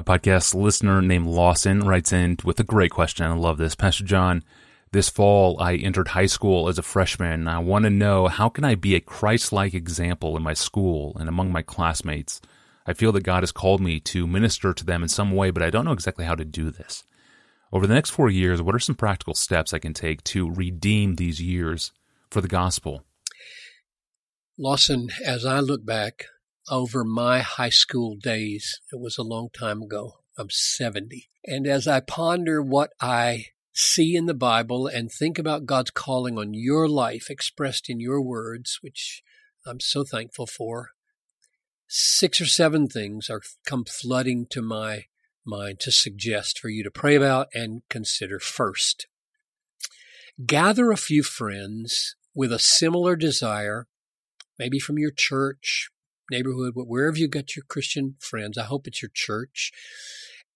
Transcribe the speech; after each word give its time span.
A 0.00 0.02
podcast 0.02 0.54
listener 0.54 1.02
named 1.02 1.26
Lawson 1.26 1.80
writes 1.80 2.10
in 2.10 2.38
with 2.42 2.58
a 2.58 2.64
great 2.64 2.90
question. 2.90 3.26
I 3.26 3.34
love 3.34 3.58
this. 3.58 3.74
Pastor 3.74 4.02
John, 4.02 4.42
this 4.92 5.10
fall 5.10 5.60
I 5.60 5.74
entered 5.74 6.08
high 6.08 6.24
school 6.24 6.70
as 6.70 6.78
a 6.78 6.82
freshman. 6.82 7.46
I 7.46 7.58
want 7.58 7.82
to 7.82 7.90
know 7.90 8.26
how 8.26 8.48
can 8.48 8.64
I 8.64 8.76
be 8.76 8.94
a 8.94 9.00
Christ-like 9.00 9.74
example 9.74 10.38
in 10.38 10.42
my 10.42 10.54
school 10.54 11.14
and 11.20 11.28
among 11.28 11.52
my 11.52 11.60
classmates? 11.60 12.40
I 12.86 12.94
feel 12.94 13.12
that 13.12 13.24
God 13.24 13.42
has 13.42 13.52
called 13.52 13.82
me 13.82 14.00
to 14.00 14.26
minister 14.26 14.72
to 14.72 14.86
them 14.86 15.02
in 15.02 15.10
some 15.10 15.32
way, 15.32 15.50
but 15.50 15.62
I 15.62 15.68
don't 15.68 15.84
know 15.84 15.92
exactly 15.92 16.24
how 16.24 16.34
to 16.34 16.46
do 16.46 16.70
this. 16.70 17.04
Over 17.70 17.86
the 17.86 17.92
next 17.92 18.08
four 18.08 18.30
years, 18.30 18.62
what 18.62 18.74
are 18.74 18.78
some 18.78 18.94
practical 18.94 19.34
steps 19.34 19.74
I 19.74 19.80
can 19.80 19.92
take 19.92 20.24
to 20.24 20.50
redeem 20.50 21.16
these 21.16 21.42
years 21.42 21.92
for 22.30 22.40
the 22.40 22.48
gospel? 22.48 23.04
Lawson, 24.56 25.10
as 25.22 25.44
I 25.44 25.60
look 25.60 25.84
back 25.84 26.24
over 26.70 27.04
my 27.04 27.40
high 27.40 27.70
school 27.70 28.16
days, 28.16 28.80
it 28.92 29.00
was 29.00 29.18
a 29.18 29.22
long 29.22 29.48
time 29.52 29.82
ago. 29.82 30.20
I'm 30.38 30.48
70. 30.50 31.28
And 31.44 31.66
as 31.66 31.86
I 31.86 32.00
ponder 32.00 32.62
what 32.62 32.92
I 33.00 33.46
see 33.72 34.14
in 34.14 34.26
the 34.26 34.34
Bible 34.34 34.86
and 34.86 35.10
think 35.10 35.38
about 35.38 35.66
God's 35.66 35.90
calling 35.90 36.38
on 36.38 36.54
your 36.54 36.88
life 36.88 37.28
expressed 37.28 37.90
in 37.90 38.00
your 38.00 38.22
words, 38.22 38.78
which 38.80 39.22
I'm 39.66 39.80
so 39.80 40.04
thankful 40.04 40.46
for, 40.46 40.90
six 41.88 42.40
or 42.40 42.46
seven 42.46 42.88
things 42.88 43.28
are 43.28 43.42
come 43.66 43.84
flooding 43.84 44.46
to 44.50 44.62
my 44.62 45.06
mind 45.44 45.80
to 45.80 45.90
suggest 45.90 46.58
for 46.58 46.68
you 46.68 46.84
to 46.84 46.90
pray 46.90 47.16
about 47.16 47.48
and 47.52 47.82
consider 47.88 48.38
first. 48.38 49.06
Gather 50.46 50.90
a 50.90 50.96
few 50.96 51.22
friends 51.22 52.16
with 52.34 52.52
a 52.52 52.58
similar 52.58 53.16
desire, 53.16 53.88
maybe 54.58 54.78
from 54.78 54.98
your 54.98 55.10
church, 55.10 55.90
neighborhood, 56.30 56.72
wherever 56.74 57.16
you 57.16 57.28
got 57.28 57.56
your 57.56 57.64
Christian 57.68 58.16
friends. 58.20 58.58
I 58.58 58.64
hope 58.64 58.86
it's 58.86 59.02
your 59.02 59.10
church. 59.12 59.72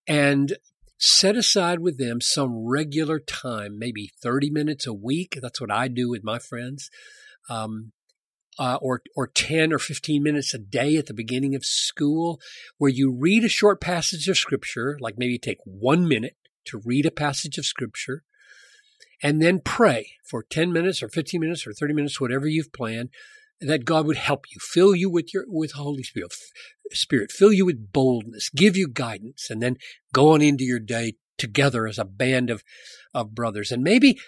And 0.07 0.57
set 0.99 1.37
aside 1.37 1.81
with 1.81 1.99
them 1.99 2.21
some 2.21 2.67
regular 2.67 3.19
time, 3.19 3.79
maybe 3.79 4.11
30 4.23 4.51
minutes 4.51 4.87
a 4.87 4.95
week. 4.95 5.39
That's 5.41 5.61
what 5.61 5.71
I 5.71 5.89
do 5.89 6.11
with 6.11 6.25
my 6.25 6.39
friends. 6.39 6.91
Um, 7.49 7.93
uh, 8.59 8.79
or 8.81 9.03
or 9.17 9.27
10 9.27 9.73
or 9.73 9.79
15 9.79 10.23
minutes 10.23 10.55
a 10.55 10.59
day 10.59 10.97
at 10.97 11.07
the 11.07 11.15
beginning 11.15 11.55
of 11.55 11.65
school 11.65 12.41
where 12.79 12.91
you 12.91 13.13
read 13.13 13.45
a 13.45 13.49
short 13.49 13.81
passage 13.81 14.29
of 14.29 14.39
scripture 14.39 14.97
like 15.01 15.19
maybe 15.19 15.39
take 15.39 15.59
1 15.65 16.07
minute 16.07 16.37
to 16.67 16.81
read 16.85 17.05
a 17.05 17.11
passage 17.11 17.59
of 17.59 17.67
scripture 17.67 18.23
and 19.23 19.43
then 19.43 19.61
pray 19.61 20.13
for 20.25 20.43
10 20.43 20.73
minutes 20.73 21.03
or 21.03 21.09
15 21.09 21.41
minutes 21.41 21.67
or 21.67 21.73
30 21.73 21.95
minutes 21.95 22.21
whatever 22.21 22.47
you've 22.47 22.73
planned 22.73 23.11
that 23.67 23.85
God 23.85 24.07
would 24.07 24.17
help 24.17 24.47
you 24.53 24.61
fill 24.61 24.95
you 24.95 25.11
with 25.11 25.33
your 25.35 25.45
with 25.49 25.73
Holy 25.73 26.03
Spirit 26.03 26.33
spirit 26.93 27.33
fill 27.33 27.53
you 27.53 27.65
with 27.65 27.93
boldness 27.93 28.51
give 28.51 28.77
you 28.77 28.87
guidance 28.87 29.49
and 29.51 29.63
then 29.63 29.77
go 30.13 30.33
on 30.33 30.43
into 30.43 30.65
your 30.65 30.79
day 30.79 31.15
together 31.39 31.87
as 31.87 31.99
a 31.99 32.05
band 32.05 32.51
of 32.51 32.63
of 33.13 33.35
brothers. 33.35 33.71
And 33.71 33.83
maybe 33.83 34.19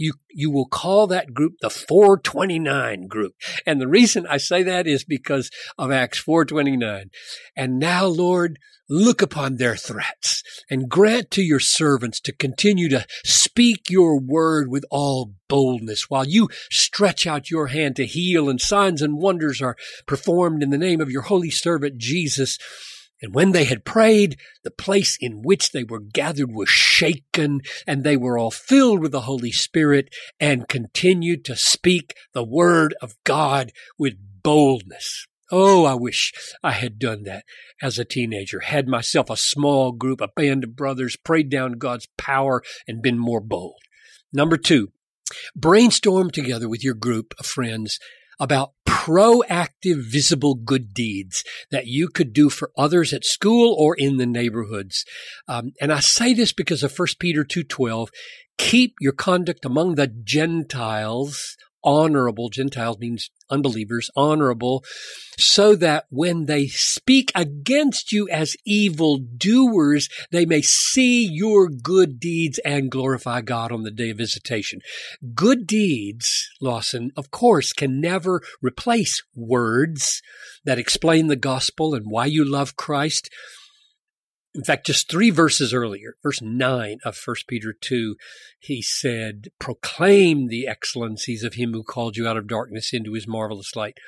you 0.00 0.14
you 0.30 0.50
will 0.50 0.66
call 0.66 1.06
that 1.06 1.34
group 1.34 1.54
the 1.60 1.70
429 1.70 3.06
group. 3.06 3.34
And 3.66 3.80
the 3.80 3.88
reason 3.88 4.26
I 4.26 4.38
say 4.38 4.62
that 4.62 4.86
is 4.86 5.04
because 5.04 5.50
of 5.76 5.92
Acts 5.92 6.18
429. 6.18 7.10
And 7.54 7.78
now, 7.78 8.06
Lord, 8.06 8.58
look 8.88 9.22
upon 9.22 9.56
their 9.56 9.76
threats 9.76 10.42
and 10.68 10.88
grant 10.88 11.30
to 11.32 11.42
your 11.42 11.60
servants 11.60 12.18
to 12.20 12.32
continue 12.32 12.88
to 12.88 13.06
speak 13.24 13.90
your 13.90 14.18
word 14.18 14.68
with 14.68 14.84
all 14.90 15.34
boldness 15.48 16.08
while 16.08 16.26
you 16.26 16.48
stretch 16.70 17.26
out 17.26 17.50
your 17.50 17.68
hand 17.68 17.96
to 17.96 18.06
heal 18.06 18.48
and 18.48 18.60
signs 18.60 19.02
and 19.02 19.18
wonders 19.18 19.60
are 19.60 19.76
performed 20.06 20.62
in 20.62 20.70
the 20.70 20.78
name 20.78 21.00
of 21.00 21.10
your 21.10 21.22
holy 21.22 21.50
servant 21.50 21.98
Jesus. 21.98 22.58
And 23.22 23.34
when 23.34 23.52
they 23.52 23.64
had 23.64 23.84
prayed, 23.84 24.36
the 24.64 24.70
place 24.70 25.16
in 25.20 25.42
which 25.42 25.72
they 25.72 25.84
were 25.84 26.00
gathered 26.00 26.52
was 26.52 26.68
shaken, 26.68 27.60
and 27.86 28.02
they 28.02 28.16
were 28.16 28.38
all 28.38 28.50
filled 28.50 29.00
with 29.00 29.12
the 29.12 29.22
Holy 29.22 29.52
Spirit 29.52 30.14
and 30.38 30.68
continued 30.68 31.44
to 31.44 31.56
speak 31.56 32.14
the 32.32 32.44
word 32.44 32.94
of 33.02 33.14
God 33.24 33.72
with 33.98 34.14
boldness. 34.42 35.26
Oh, 35.52 35.84
I 35.84 35.94
wish 35.94 36.32
I 36.62 36.72
had 36.72 36.98
done 36.98 37.24
that 37.24 37.44
as 37.82 37.98
a 37.98 38.04
teenager, 38.04 38.60
had 38.60 38.86
myself 38.86 39.28
a 39.28 39.36
small 39.36 39.90
group, 39.90 40.20
a 40.20 40.28
band 40.28 40.64
of 40.64 40.76
brothers, 40.76 41.16
prayed 41.16 41.50
down 41.50 41.72
God's 41.72 42.08
power 42.16 42.62
and 42.86 43.02
been 43.02 43.18
more 43.18 43.40
bold. 43.40 43.80
Number 44.32 44.56
two, 44.56 44.92
brainstorm 45.56 46.30
together 46.30 46.68
with 46.68 46.84
your 46.84 46.94
group 46.94 47.34
of 47.38 47.46
friends 47.46 47.98
about 48.40 48.72
proactive, 48.86 50.02
visible 50.02 50.54
good 50.54 50.92
deeds 50.92 51.44
that 51.70 51.86
you 51.86 52.08
could 52.08 52.32
do 52.32 52.50
for 52.50 52.72
others 52.76 53.12
at 53.12 53.24
school 53.24 53.74
or 53.78 53.94
in 53.94 54.16
the 54.16 54.26
neighborhoods. 54.26 55.04
Um, 55.46 55.72
and 55.80 55.92
I 55.92 56.00
say 56.00 56.34
this 56.34 56.52
because 56.52 56.82
of 56.82 56.98
1 56.98 57.08
Peter 57.18 57.44
2.12, 57.44 58.08
keep 58.58 58.94
your 59.00 59.12
conduct 59.12 59.64
among 59.64 59.94
the 59.94 60.06
Gentiles 60.06 61.56
honorable. 61.82 62.48
Gentiles 62.48 62.98
means 62.98 63.30
unbelievers, 63.50 64.10
honorable, 64.14 64.84
so 65.38 65.74
that 65.76 66.06
when 66.10 66.46
they 66.46 66.66
speak 66.66 67.32
against 67.34 68.12
you 68.12 68.28
as 68.28 68.56
evil 68.64 69.18
doers, 69.18 70.08
they 70.30 70.46
may 70.46 70.62
see 70.62 71.24
your 71.24 71.68
good 71.68 72.20
deeds 72.20 72.58
and 72.64 72.90
glorify 72.90 73.40
God 73.40 73.72
on 73.72 73.82
the 73.82 73.90
day 73.90 74.10
of 74.10 74.18
visitation. 74.18 74.80
Good 75.34 75.66
deeds, 75.66 76.48
Lawson, 76.60 77.10
of 77.16 77.30
course, 77.30 77.72
can 77.72 78.00
never 78.00 78.40
replace 78.62 79.22
words 79.34 80.22
that 80.64 80.78
explain 80.78 81.26
the 81.26 81.36
gospel 81.36 81.94
and 81.94 82.06
why 82.08 82.26
you 82.26 82.44
love 82.44 82.76
Christ. 82.76 83.30
In 84.54 84.64
fact, 84.64 84.86
just 84.86 85.08
three 85.08 85.30
verses 85.30 85.72
earlier, 85.72 86.16
verse 86.22 86.42
9 86.42 86.98
of 87.04 87.16
1 87.24 87.36
Peter 87.46 87.72
2, 87.72 88.16
he 88.58 88.82
said, 88.82 89.48
Proclaim 89.60 90.48
the 90.48 90.66
excellencies 90.66 91.44
of 91.44 91.54
him 91.54 91.72
who 91.72 91.84
called 91.84 92.16
you 92.16 92.26
out 92.26 92.36
of 92.36 92.48
darkness 92.48 92.92
into 92.92 93.12
his 93.12 93.28
marvelous 93.28 93.76
light. 93.76 93.98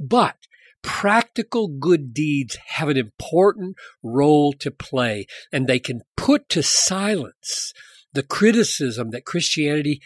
But 0.00 0.36
practical 0.82 1.68
good 1.68 2.12
deeds 2.12 2.58
have 2.66 2.88
an 2.88 2.96
important 2.96 3.76
role 4.02 4.52
to 4.54 4.72
play, 4.72 5.26
and 5.52 5.66
they 5.66 5.78
can 5.78 6.02
put 6.16 6.48
to 6.48 6.64
silence 6.64 7.72
the 8.12 8.24
criticism 8.24 9.10
that 9.10 9.24
Christianity 9.24 10.02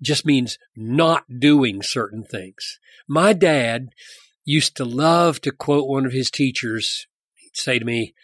just 0.00 0.24
means 0.24 0.58
not 0.74 1.24
doing 1.38 1.82
certain 1.82 2.24
things. 2.24 2.78
My 3.06 3.34
dad 3.34 3.90
used 4.44 4.76
to 4.76 4.84
love 4.84 5.40
to 5.42 5.52
quote 5.52 5.86
one 5.86 6.06
of 6.06 6.12
his 6.12 6.30
teachers. 6.30 7.06
He'd 7.34 7.56
say 7.56 7.78
to 7.78 7.84
me, 7.84 8.14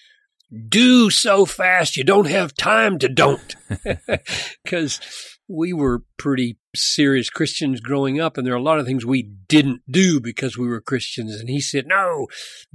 do 0.68 1.10
so 1.10 1.44
fast 1.44 1.96
you 1.96 2.04
don't 2.04 2.28
have 2.28 2.54
time 2.54 2.98
to 2.98 3.08
don't. 3.08 3.56
Because 4.64 5.00
we 5.48 5.72
were 5.72 6.04
pretty 6.16 6.58
serious 6.76 7.28
Christians 7.28 7.80
growing 7.80 8.20
up, 8.20 8.36
and 8.36 8.46
there 8.46 8.54
are 8.54 8.58
a 8.58 8.62
lot 8.62 8.78
of 8.78 8.86
things 8.86 9.04
we 9.04 9.22
didn't 9.48 9.82
do 9.90 10.20
because 10.20 10.56
we 10.56 10.68
were 10.68 10.80
Christians. 10.80 11.40
And 11.40 11.48
he 11.48 11.60
said, 11.60 11.86
No, 11.86 12.28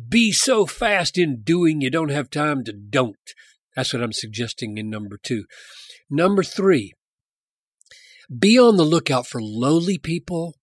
be 0.09 0.31
so 0.31 0.65
fast 0.65 1.17
in 1.17 1.41
doing 1.41 1.79
you 1.79 1.89
don't 1.89 2.09
have 2.09 2.29
time 2.29 2.63
to 2.65 2.73
don't. 2.73 3.15
That's 3.75 3.93
what 3.93 4.03
I'm 4.03 4.13
suggesting 4.13 4.77
in 4.77 4.89
number 4.89 5.17
two. 5.17 5.45
Number 6.09 6.43
three, 6.43 6.93
be 8.37 8.59
on 8.59 8.77
the 8.77 8.83
lookout 8.83 9.27
for 9.27 9.41
lowly 9.41 9.97
people, 9.97 10.55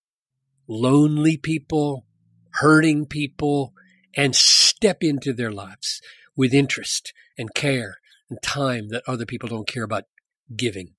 lonely 0.69 1.37
people, 1.37 2.07
hurting 2.55 3.07
people, 3.07 3.73
and 4.15 4.37
step 4.37 4.99
into 5.01 5.33
their 5.33 5.53
lives 5.53 6.01
with 6.37 6.55
interest 6.55 7.13
and 7.37 7.55
care 7.55 7.99
and 8.29 8.41
time 8.43 8.89
that 8.89 9.03
other 9.07 9.27
people 9.27 9.49
don't 9.49 9.69
care 9.69 9.83
about 9.83 10.05
giving. 10.57 10.95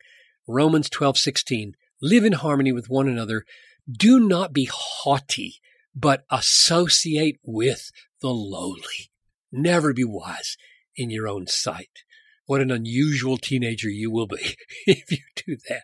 Romans 0.47 0.89
12:16 0.89 1.73
Live 2.01 2.25
in 2.25 2.33
harmony 2.33 2.73
with 2.73 2.89
one 2.89 3.07
another. 3.07 3.45
Do 3.89 4.19
not 4.19 4.51
be 4.51 4.69
haughty, 4.69 5.61
but 5.95 6.25
associate 6.29 7.39
with 7.43 7.91
the 8.21 8.33
lowly. 8.33 9.11
Never 9.53 9.93
be 9.93 10.03
wise 10.03 10.57
in 10.97 11.09
your 11.09 11.29
own 11.29 11.47
sight. 11.47 12.03
What 12.45 12.59
an 12.59 12.71
unusual 12.71 13.37
teenager 13.37 13.89
you 13.89 14.11
will 14.11 14.27
be 14.27 14.55
if 14.85 15.11
you 15.11 15.19
do 15.35 15.57
that. 15.69 15.83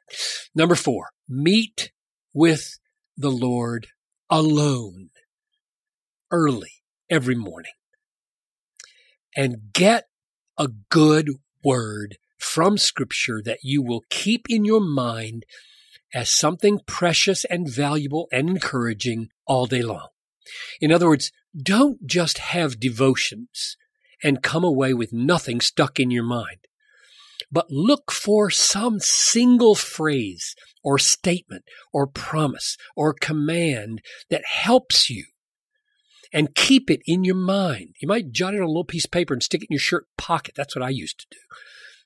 Number 0.53 0.75
4, 0.75 1.11
meet 1.29 1.91
with 2.33 2.79
the 3.15 3.31
Lord 3.31 3.87
alone 4.29 5.09
early 6.31 6.83
every 7.09 7.35
morning 7.35 7.71
and 9.39 9.71
get 9.71 10.03
a 10.57 10.67
good 10.89 11.29
word 11.63 12.17
from 12.37 12.77
scripture 12.77 13.41
that 13.41 13.59
you 13.63 13.81
will 13.81 14.03
keep 14.09 14.45
in 14.49 14.65
your 14.65 14.81
mind 14.81 15.45
as 16.13 16.29
something 16.29 16.81
precious 16.85 17.45
and 17.45 17.65
valuable 17.65 18.27
and 18.33 18.49
encouraging 18.49 19.29
all 19.47 19.65
day 19.65 19.81
long. 19.81 20.09
In 20.81 20.91
other 20.91 21.07
words, 21.07 21.31
don't 21.55 22.05
just 22.05 22.37
have 22.39 22.81
devotions 22.81 23.77
and 24.21 24.43
come 24.43 24.65
away 24.65 24.93
with 24.93 25.13
nothing 25.13 25.61
stuck 25.61 26.01
in 26.01 26.11
your 26.11 26.25
mind, 26.25 26.67
but 27.49 27.71
look 27.71 28.11
for 28.11 28.49
some 28.49 28.99
single 28.99 29.73
phrase 29.73 30.53
or 30.83 30.99
statement 30.99 31.63
or 31.93 32.05
promise 32.07 32.75
or 32.93 33.13
command 33.13 34.01
that 34.29 34.45
helps 34.45 35.09
you 35.09 35.23
and 36.31 36.55
keep 36.55 36.89
it 36.89 37.01
in 37.05 37.23
your 37.23 37.35
mind. 37.35 37.95
You 38.01 38.07
might 38.07 38.31
jot 38.31 38.53
it 38.53 38.57
on 38.57 38.63
a 38.63 38.67
little 38.67 38.83
piece 38.83 39.05
of 39.05 39.11
paper 39.11 39.33
and 39.33 39.41
stick 39.41 39.61
it 39.61 39.67
in 39.69 39.73
your 39.73 39.79
shirt 39.79 40.07
pocket. 40.17 40.55
That's 40.55 40.75
what 40.75 40.83
I 40.83 40.89
used 40.89 41.19
to 41.19 41.25
do. 41.31 41.37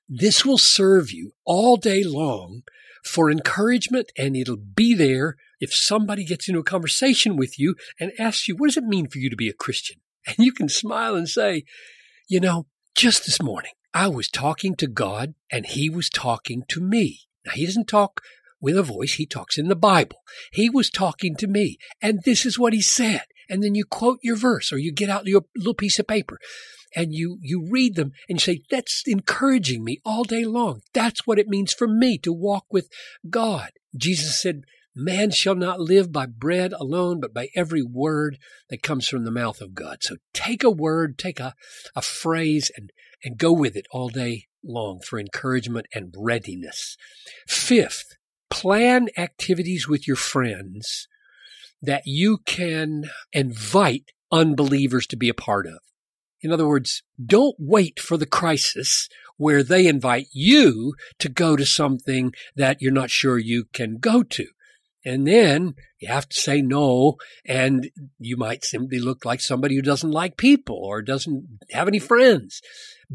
This 0.07 0.45
will 0.45 0.57
serve 0.57 1.11
you 1.11 1.33
all 1.45 1.77
day 1.77 2.03
long 2.03 2.63
for 3.03 3.29
encouragement 3.29 4.11
and 4.17 4.35
it'll 4.35 4.57
be 4.57 4.93
there 4.93 5.35
if 5.59 5.73
somebody 5.73 6.25
gets 6.25 6.47
into 6.47 6.59
a 6.59 6.63
conversation 6.63 7.35
with 7.35 7.59
you 7.59 7.75
and 7.99 8.11
asks 8.19 8.47
you, 8.47 8.55
what 8.55 8.67
does 8.67 8.77
it 8.77 8.83
mean 8.83 9.07
for 9.07 9.17
you 9.17 9.29
to 9.29 9.35
be 9.35 9.49
a 9.49 9.53
Christian? 9.53 9.97
And 10.25 10.37
you 10.37 10.53
can 10.53 10.69
smile 10.69 11.17
and 11.17 11.27
say, 11.27 11.65
you 12.29 12.39
know, 12.39 12.67
just 12.95 13.25
this 13.25 13.41
morning, 13.41 13.73
I 13.93 14.07
was 14.07 14.29
talking 14.29 14.73
to 14.75 14.87
God 14.87 15.35
and 15.51 15.65
he 15.65 15.89
was 15.89 16.09
talking 16.09 16.63
to 16.69 16.79
me. 16.79 17.21
Now, 17.45 17.51
he 17.51 17.65
doesn't 17.65 17.89
talk 17.89 18.21
with 18.61 18.77
a 18.77 18.83
voice. 18.83 19.15
He 19.15 19.25
talks 19.25 19.57
in 19.57 19.67
the 19.67 19.75
Bible. 19.75 20.19
He 20.53 20.69
was 20.69 20.89
talking 20.89 21.35
to 21.35 21.47
me 21.47 21.77
and 22.01 22.23
this 22.23 22.45
is 22.45 22.57
what 22.57 22.71
he 22.71 22.81
said. 22.81 23.23
And 23.49 23.63
then 23.63 23.75
you 23.75 23.85
quote 23.85 24.19
your 24.21 24.35
verse 24.35 24.71
or 24.71 24.77
you 24.77 24.91
get 24.91 25.09
out 25.09 25.27
your 25.27 25.45
little 25.55 25.73
piece 25.73 25.99
of 25.99 26.07
paper 26.07 26.39
and 26.95 27.13
you, 27.13 27.39
you 27.41 27.67
read 27.69 27.95
them 27.95 28.11
and 28.29 28.37
you 28.37 28.39
say, 28.39 28.61
that's 28.69 29.03
encouraging 29.05 29.83
me 29.83 29.99
all 30.05 30.23
day 30.23 30.45
long. 30.45 30.81
That's 30.93 31.25
what 31.25 31.39
it 31.39 31.47
means 31.47 31.73
for 31.73 31.87
me 31.87 32.17
to 32.19 32.31
walk 32.33 32.65
with 32.71 32.89
God. 33.29 33.71
Jesus 33.95 34.41
said, 34.41 34.63
man 34.95 35.31
shall 35.31 35.55
not 35.55 35.79
live 35.79 36.11
by 36.11 36.25
bread 36.25 36.73
alone, 36.73 37.19
but 37.19 37.33
by 37.33 37.49
every 37.55 37.81
word 37.81 38.37
that 38.69 38.83
comes 38.83 39.07
from 39.07 39.25
the 39.25 39.31
mouth 39.31 39.61
of 39.61 39.73
God. 39.73 39.97
So 40.01 40.17
take 40.33 40.63
a 40.63 40.69
word, 40.69 41.17
take 41.17 41.39
a, 41.39 41.55
a 41.95 42.01
phrase 42.01 42.71
and, 42.75 42.91
and 43.23 43.37
go 43.37 43.51
with 43.51 43.75
it 43.75 43.87
all 43.91 44.09
day 44.09 44.47
long 44.63 44.99
for 44.99 45.19
encouragement 45.19 45.87
and 45.93 46.13
readiness. 46.17 46.95
Fifth, 47.47 48.15
plan 48.49 49.09
activities 49.17 49.87
with 49.87 50.07
your 50.07 50.15
friends 50.15 51.07
that 51.83 52.03
you 52.05 52.39
can 52.45 53.03
invite 53.31 54.11
unbelievers 54.31 55.05
to 55.07 55.17
be 55.17 55.29
a 55.29 55.33
part 55.33 55.67
of. 55.67 55.79
In 56.41 56.51
other 56.51 56.67
words, 56.67 57.03
don't 57.23 57.55
wait 57.59 57.99
for 57.99 58.17
the 58.17 58.25
crisis 58.25 59.07
where 59.37 59.63
they 59.63 59.87
invite 59.87 60.27
you 60.33 60.93
to 61.19 61.29
go 61.29 61.55
to 61.55 61.65
something 61.65 62.33
that 62.55 62.81
you're 62.81 62.91
not 62.91 63.09
sure 63.09 63.37
you 63.37 63.65
can 63.73 63.97
go 63.97 64.23
to. 64.23 64.47
And 65.05 65.27
then 65.27 65.75
you 65.99 66.07
have 66.07 66.29
to 66.29 66.39
say 66.39 66.61
no, 66.61 67.17
and 67.45 67.89
you 68.19 68.37
might 68.37 68.63
simply 68.63 68.99
look 68.99 69.25
like 69.25 69.41
somebody 69.41 69.75
who 69.75 69.81
doesn't 69.81 70.11
like 70.11 70.37
people 70.37 70.77
or 70.77 71.01
doesn't 71.01 71.45
have 71.71 71.89
any 71.89 71.99
friends. 71.99 72.61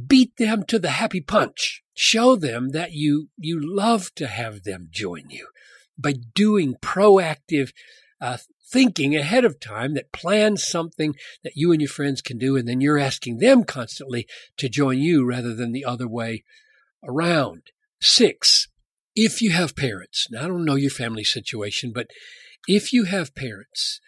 Beat 0.06 0.36
them 0.36 0.64
to 0.64 0.78
the 0.78 0.90
happy 0.90 1.22
punch. 1.22 1.82
Show 1.94 2.36
them 2.36 2.70
that 2.70 2.92
you, 2.92 3.30
you 3.38 3.58
love 3.60 4.14
to 4.16 4.26
have 4.26 4.64
them 4.64 4.88
join 4.90 5.30
you 5.30 5.48
by 5.96 6.14
doing 6.34 6.74
proactive 6.82 7.72
uh, 8.20 8.36
thinking 8.70 9.16
ahead 9.16 9.44
of 9.44 9.60
time 9.60 9.94
that 9.94 10.12
plans 10.12 10.66
something 10.66 11.14
that 11.42 11.56
you 11.56 11.72
and 11.72 11.80
your 11.80 11.88
friends 11.88 12.20
can 12.20 12.38
do, 12.38 12.56
and 12.56 12.68
then 12.68 12.80
you're 12.80 12.98
asking 12.98 13.38
them 13.38 13.64
constantly 13.64 14.26
to 14.56 14.68
join 14.68 14.98
you 14.98 15.24
rather 15.24 15.54
than 15.54 15.72
the 15.72 15.84
other 15.84 16.08
way 16.08 16.44
around. 17.04 17.62
Six, 18.00 18.68
if 19.14 19.42
you 19.42 19.50
have 19.50 19.76
parents, 19.76 20.28
now 20.30 20.44
I 20.44 20.48
don't 20.48 20.64
know 20.64 20.74
your 20.74 20.90
family 20.90 21.24
situation, 21.24 21.92
but 21.92 22.08
if 22.66 22.92
you 22.92 23.04
have 23.04 23.34
parents 23.34 24.00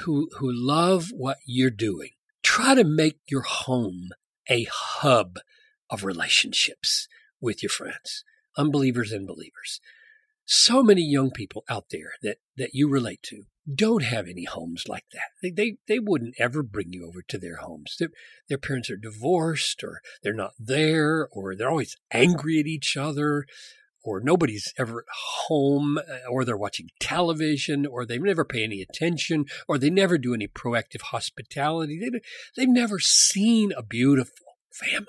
who, 0.00 0.28
who 0.38 0.50
love 0.50 1.08
what 1.12 1.38
you're 1.46 1.70
doing, 1.70 2.10
try 2.42 2.74
to 2.74 2.84
make 2.84 3.18
your 3.28 3.42
home 3.42 4.10
a 4.48 4.66
hub 4.70 5.38
of 5.90 6.04
relationships 6.04 7.08
with 7.40 7.62
your 7.62 7.70
friends, 7.70 8.24
unbelievers 8.56 9.12
and 9.12 9.26
believers 9.26 9.80
so 10.50 10.82
many 10.82 11.02
young 11.02 11.30
people 11.30 11.62
out 11.68 11.90
there 11.90 12.12
that, 12.22 12.38
that 12.56 12.70
you 12.72 12.88
relate 12.88 13.22
to 13.22 13.42
don't 13.72 14.04
have 14.04 14.26
any 14.26 14.44
homes 14.44 14.84
like 14.88 15.04
that. 15.12 15.30
They, 15.42 15.50
they, 15.50 15.76
they 15.86 15.98
wouldn't 15.98 16.36
ever 16.38 16.62
bring 16.62 16.92
you 16.92 17.06
over 17.06 17.22
to 17.22 17.38
their 17.38 17.56
homes. 17.56 17.96
Their, 17.98 18.08
their 18.48 18.58
parents 18.58 18.90
are 18.90 18.96
divorced 18.96 19.82
or 19.84 20.00
they're 20.22 20.32
not 20.32 20.52
there 20.58 21.28
or 21.32 21.54
they're 21.54 21.70
always 21.70 21.96
angry 22.12 22.60
at 22.60 22.66
each 22.66 22.96
other 22.96 23.44
or 24.02 24.20
nobody's 24.20 24.72
ever 24.78 25.00
at 25.00 25.14
home 25.48 25.98
uh, 25.98 26.30
or 26.30 26.44
they're 26.44 26.56
watching 26.56 26.88
television 27.00 27.84
or 27.84 28.06
they 28.06 28.18
never 28.18 28.44
pay 28.44 28.64
any 28.64 28.80
attention 28.80 29.44
or 29.66 29.76
they 29.76 29.90
never 29.90 30.16
do 30.16 30.34
any 30.34 30.48
proactive 30.48 31.02
hospitality. 31.02 31.98
They, 31.98 32.20
they've 32.56 32.68
never 32.68 32.98
seen 32.98 33.72
a 33.72 33.82
beautiful 33.82 34.56
family. 34.72 35.06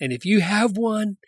And 0.00 0.12
if 0.12 0.24
you 0.24 0.40
have 0.40 0.76
one, 0.76 1.18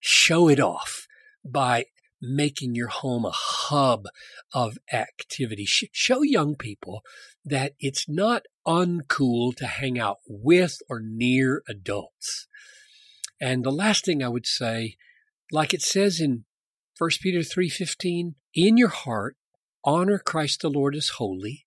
show 0.00 0.48
it 0.48 0.60
off 0.60 1.06
by 1.44 1.86
making 2.26 2.74
your 2.74 2.88
home 2.88 3.24
a 3.24 3.32
hub 3.32 4.06
of 4.52 4.78
activity. 4.92 5.64
Show 5.66 6.22
young 6.22 6.56
people 6.56 7.02
that 7.44 7.72
it's 7.78 8.08
not 8.08 8.42
uncool 8.66 9.54
to 9.56 9.66
hang 9.66 9.98
out 9.98 10.18
with 10.28 10.78
or 10.88 11.00
near 11.00 11.62
adults. 11.68 12.46
And 13.40 13.64
the 13.64 13.70
last 13.70 14.04
thing 14.04 14.22
I 14.22 14.28
would 14.28 14.46
say, 14.46 14.96
like 15.52 15.72
it 15.72 15.82
says 15.82 16.20
in 16.20 16.44
1 16.98 17.10
Peter 17.20 17.40
3:15, 17.40 18.34
in 18.54 18.76
your 18.76 18.88
heart 18.88 19.36
honor 19.84 20.18
Christ 20.18 20.62
the 20.62 20.70
Lord 20.70 20.96
as 20.96 21.10
holy 21.10 21.66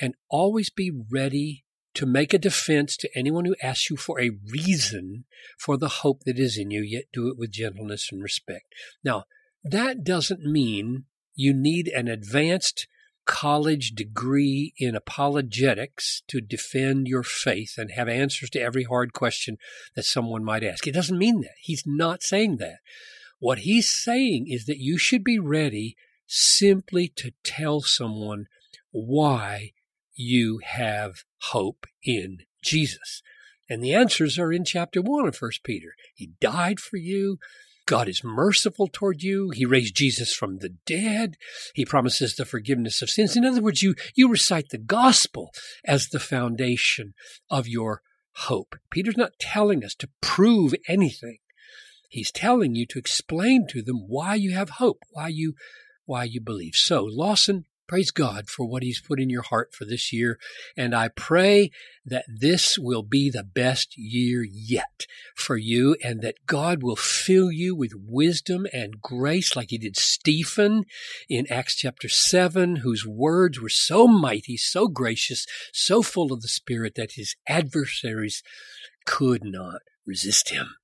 and 0.00 0.14
always 0.28 0.70
be 0.70 0.90
ready 0.90 1.64
to 1.94 2.04
make 2.06 2.34
a 2.34 2.38
defense 2.38 2.96
to 2.98 3.08
anyone 3.16 3.46
who 3.46 3.56
asks 3.62 3.88
you 3.88 3.96
for 3.96 4.20
a 4.20 4.30
reason 4.52 5.24
for 5.58 5.78
the 5.78 5.88
hope 5.88 6.24
that 6.24 6.38
is 6.38 6.58
in 6.58 6.70
you, 6.70 6.82
yet 6.82 7.04
do 7.12 7.28
it 7.28 7.38
with 7.38 7.50
gentleness 7.50 8.10
and 8.12 8.22
respect. 8.22 8.66
Now, 9.02 9.24
that 9.70 10.04
doesn't 10.04 10.42
mean 10.42 11.04
you 11.34 11.52
need 11.52 11.88
an 11.88 12.08
advanced 12.08 12.86
college 13.26 13.90
degree 13.90 14.72
in 14.78 14.94
apologetics 14.94 16.22
to 16.28 16.40
defend 16.40 17.08
your 17.08 17.24
faith 17.24 17.74
and 17.76 17.90
have 17.90 18.08
answers 18.08 18.48
to 18.50 18.60
every 18.60 18.84
hard 18.84 19.12
question 19.12 19.58
that 19.94 20.04
someone 20.04 20.44
might 20.44 20.62
ask. 20.62 20.86
It 20.86 20.94
doesn't 20.94 21.18
mean 21.18 21.40
that. 21.40 21.56
He's 21.60 21.82
not 21.84 22.22
saying 22.22 22.58
that. 22.58 22.78
What 23.38 23.60
he's 23.60 23.90
saying 23.90 24.46
is 24.48 24.66
that 24.66 24.78
you 24.78 24.96
should 24.96 25.24
be 25.24 25.38
ready 25.38 25.96
simply 26.26 27.08
to 27.16 27.32
tell 27.44 27.80
someone 27.80 28.46
why 28.92 29.72
you 30.14 30.60
have 30.64 31.24
hope 31.42 31.86
in 32.02 32.38
Jesus. 32.62 33.22
And 33.68 33.82
the 33.82 33.94
answers 33.94 34.38
are 34.38 34.52
in 34.52 34.64
chapter 34.64 35.02
one 35.02 35.26
of 35.26 35.36
First 35.36 35.64
Peter. 35.64 35.94
He 36.14 36.30
died 36.40 36.80
for 36.80 36.96
you. 36.96 37.38
God 37.86 38.08
is 38.08 38.24
merciful 38.24 38.88
toward 38.92 39.22
you. 39.22 39.50
He 39.50 39.64
raised 39.64 39.94
Jesus 39.94 40.34
from 40.34 40.58
the 40.58 40.70
dead. 40.86 41.36
He 41.72 41.84
promises 41.84 42.34
the 42.34 42.44
forgiveness 42.44 43.00
of 43.00 43.08
sins. 43.08 43.36
In 43.36 43.44
other 43.44 43.62
words, 43.62 43.82
you, 43.82 43.94
you 44.14 44.28
recite 44.28 44.70
the 44.70 44.78
gospel 44.78 45.52
as 45.84 46.08
the 46.08 46.18
foundation 46.18 47.14
of 47.48 47.68
your 47.68 48.02
hope. 48.32 48.74
Peter's 48.90 49.16
not 49.16 49.38
telling 49.38 49.84
us 49.84 49.94
to 49.94 50.08
prove 50.20 50.74
anything. 50.88 51.38
He's 52.08 52.32
telling 52.32 52.74
you 52.74 52.86
to 52.86 52.98
explain 52.98 53.66
to 53.68 53.82
them 53.82 54.04
why 54.08 54.34
you 54.34 54.52
have 54.52 54.70
hope, 54.70 55.02
why 55.10 55.28
you, 55.28 55.54
why 56.04 56.24
you 56.24 56.40
believe. 56.40 56.74
So, 56.74 57.04
Lawson, 57.04 57.66
Praise 57.86 58.10
God 58.10 58.48
for 58.48 58.66
what 58.66 58.82
He's 58.82 59.00
put 59.00 59.20
in 59.20 59.30
your 59.30 59.42
heart 59.42 59.74
for 59.74 59.84
this 59.84 60.12
year. 60.12 60.38
And 60.76 60.94
I 60.94 61.08
pray 61.08 61.70
that 62.04 62.24
this 62.28 62.78
will 62.78 63.02
be 63.02 63.30
the 63.30 63.44
best 63.44 63.96
year 63.96 64.44
yet 64.48 65.06
for 65.34 65.56
you 65.56 65.96
and 66.02 66.20
that 66.22 66.46
God 66.46 66.82
will 66.82 66.96
fill 66.96 67.50
you 67.50 67.74
with 67.74 67.92
wisdom 67.94 68.66
and 68.72 69.00
grace 69.00 69.56
like 69.56 69.70
He 69.70 69.78
did 69.78 69.96
Stephen 69.96 70.84
in 71.28 71.46
Acts 71.50 71.76
chapter 71.76 72.08
7, 72.08 72.76
whose 72.76 73.06
words 73.06 73.60
were 73.60 73.68
so 73.68 74.06
mighty, 74.06 74.56
so 74.56 74.88
gracious, 74.88 75.46
so 75.72 76.02
full 76.02 76.32
of 76.32 76.42
the 76.42 76.48
Spirit 76.48 76.94
that 76.96 77.12
his 77.12 77.36
adversaries 77.48 78.42
could 79.04 79.44
not 79.44 79.80
resist 80.06 80.50
him. 80.50 80.76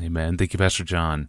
Amen. 0.00 0.36
Thank 0.36 0.52
you, 0.52 0.58
Pastor 0.58 0.84
John. 0.84 1.28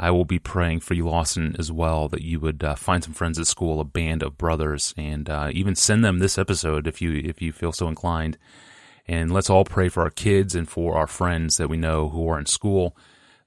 I 0.00 0.12
will 0.12 0.24
be 0.24 0.38
praying 0.38 0.80
for 0.80 0.94
you, 0.94 1.08
Lawson, 1.08 1.56
as 1.58 1.72
well, 1.72 2.08
that 2.08 2.22
you 2.22 2.38
would 2.38 2.62
uh, 2.62 2.76
find 2.76 3.02
some 3.02 3.12
friends 3.12 3.38
at 3.38 3.48
school, 3.48 3.80
a 3.80 3.84
band 3.84 4.22
of 4.22 4.38
brothers, 4.38 4.94
and 4.96 5.28
uh, 5.28 5.50
even 5.52 5.74
send 5.74 6.04
them 6.04 6.20
this 6.20 6.38
episode 6.38 6.86
if 6.86 7.02
you 7.02 7.12
if 7.12 7.42
you 7.42 7.52
feel 7.52 7.72
so 7.72 7.88
inclined. 7.88 8.38
And 9.08 9.32
let's 9.32 9.50
all 9.50 9.64
pray 9.64 9.88
for 9.88 10.02
our 10.02 10.10
kids 10.10 10.54
and 10.54 10.68
for 10.68 10.96
our 10.96 11.08
friends 11.08 11.56
that 11.56 11.68
we 11.68 11.76
know 11.76 12.10
who 12.10 12.28
are 12.28 12.38
in 12.38 12.46
school, 12.46 12.96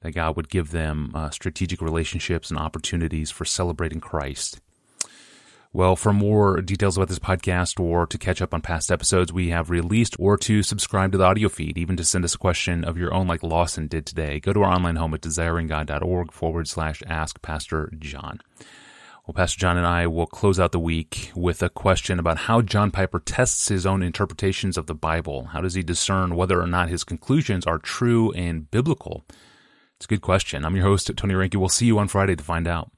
that 0.01 0.11
God 0.11 0.35
would 0.35 0.49
give 0.49 0.71
them 0.71 1.11
uh, 1.13 1.29
strategic 1.29 1.81
relationships 1.81 2.49
and 2.49 2.59
opportunities 2.59 3.31
for 3.31 3.45
celebrating 3.45 4.01
Christ. 4.01 4.59
Well, 5.73 5.95
for 5.95 6.11
more 6.11 6.59
details 6.59 6.97
about 6.97 7.07
this 7.07 7.17
podcast 7.17 7.79
or 7.79 8.05
to 8.05 8.17
catch 8.17 8.41
up 8.41 8.53
on 8.53 8.59
past 8.59 8.91
episodes 8.91 9.31
we 9.31 9.51
have 9.51 9.69
released 9.69 10.17
or 10.19 10.35
to 10.39 10.63
subscribe 10.63 11.13
to 11.13 11.17
the 11.17 11.23
audio 11.23 11.47
feed, 11.47 11.77
even 11.77 11.95
to 11.95 12.03
send 12.03 12.25
us 12.25 12.35
a 12.35 12.37
question 12.37 12.83
of 12.83 12.97
your 12.97 13.13
own 13.13 13.25
like 13.25 13.41
Lawson 13.41 13.87
did 13.87 14.05
today, 14.05 14.41
go 14.41 14.51
to 14.51 14.63
our 14.63 14.73
online 14.73 14.97
home 14.97 15.13
at 15.13 15.21
desiringgod.org 15.21 16.33
forward 16.33 16.67
slash 16.67 17.01
ask 17.07 17.41
Pastor 17.41 17.89
John. 17.97 18.41
Well, 19.25 19.33
Pastor 19.33 19.61
John 19.61 19.77
and 19.77 19.87
I 19.87 20.07
will 20.07 20.25
close 20.25 20.59
out 20.59 20.73
the 20.73 20.79
week 20.79 21.31
with 21.35 21.63
a 21.63 21.69
question 21.69 22.19
about 22.19 22.37
how 22.37 22.61
John 22.61 22.91
Piper 22.91 23.21
tests 23.21 23.69
his 23.69 23.85
own 23.85 24.03
interpretations 24.03 24.77
of 24.77 24.87
the 24.87 24.95
Bible. 24.95 25.45
How 25.53 25.61
does 25.61 25.75
he 25.75 25.83
discern 25.83 26.35
whether 26.35 26.59
or 26.59 26.67
not 26.67 26.89
his 26.89 27.05
conclusions 27.05 27.65
are 27.65 27.77
true 27.77 28.33
and 28.33 28.69
biblical? 28.71 29.23
It's 29.95 30.05
a 30.05 30.09
good 30.09 30.21
question. 30.21 30.65
I'm 30.65 30.75
your 30.75 30.83
host, 30.83 31.09
Tony 31.15 31.33
Reinke. 31.33 31.55
We'll 31.55 31.69
see 31.69 31.85
you 31.85 31.97
on 31.97 32.09
Friday 32.09 32.35
to 32.35 32.43
find 32.43 32.67
out. 32.67 32.91